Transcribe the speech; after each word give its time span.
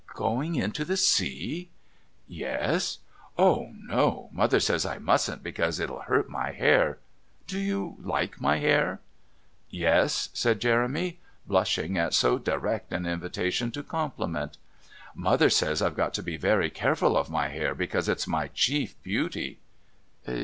"Going 0.15 0.55
into 0.55 0.83
the 0.83 0.97
sea?" 0.97 1.69
"Yes." 2.27 2.97
"Oh, 3.37 3.71
no! 3.75 4.29
Mother 4.31 4.59
says 4.59 4.83
I 4.83 4.97
mustn't, 4.97 5.43
because 5.43 5.79
it'll 5.79 5.99
hurt 5.99 6.27
my 6.27 6.53
hair. 6.53 6.97
Do 7.45 7.59
you 7.59 7.97
like 8.01 8.41
my 8.41 8.57
hair?" 8.57 8.99
"Yes," 9.69 10.29
said 10.33 10.59
Jeremy, 10.59 11.19
blushing 11.45 11.99
at 11.99 12.15
so 12.15 12.39
direct 12.39 12.91
an 12.91 13.05
invitation 13.05 13.69
to 13.73 13.83
compliment. 13.83 14.57
"Mother 15.13 15.51
says 15.51 15.83
I've 15.83 15.95
got 15.95 16.15
to 16.15 16.23
be 16.23 16.35
very 16.35 16.71
careful 16.71 17.15
of 17.15 17.29
my 17.29 17.49
hair 17.49 17.75
because 17.75 18.09
it's 18.09 18.25
my 18.25 18.47
chief 18.47 18.95
beauty." 19.03 19.59